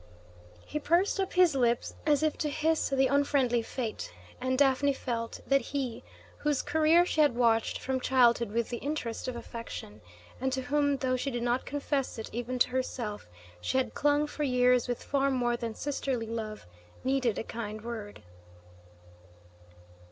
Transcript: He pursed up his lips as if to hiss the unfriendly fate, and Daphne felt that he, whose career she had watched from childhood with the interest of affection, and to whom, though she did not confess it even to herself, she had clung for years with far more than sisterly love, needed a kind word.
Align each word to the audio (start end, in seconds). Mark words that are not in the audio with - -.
He 0.65 0.79
pursed 0.79 1.19
up 1.19 1.33
his 1.33 1.53
lips 1.53 1.93
as 2.07 2.23
if 2.23 2.35
to 2.39 2.49
hiss 2.49 2.89
the 2.89 3.05
unfriendly 3.05 3.61
fate, 3.61 4.11
and 4.41 4.57
Daphne 4.57 4.93
felt 4.93 5.41
that 5.45 5.61
he, 5.61 6.03
whose 6.39 6.63
career 6.63 7.05
she 7.05 7.21
had 7.21 7.35
watched 7.35 7.77
from 7.77 7.99
childhood 7.99 8.49
with 8.51 8.69
the 8.69 8.77
interest 8.77 9.27
of 9.27 9.35
affection, 9.35 10.01
and 10.39 10.51
to 10.53 10.63
whom, 10.63 10.97
though 10.97 11.17
she 11.17 11.29
did 11.29 11.43
not 11.43 11.67
confess 11.67 12.17
it 12.17 12.31
even 12.33 12.57
to 12.57 12.69
herself, 12.69 13.29
she 13.61 13.77
had 13.77 13.93
clung 13.93 14.25
for 14.25 14.41
years 14.41 14.87
with 14.87 15.03
far 15.03 15.29
more 15.29 15.55
than 15.55 15.75
sisterly 15.75 16.25
love, 16.25 16.65
needed 17.03 17.37
a 17.37 17.43
kind 17.43 17.83
word. 17.83 18.23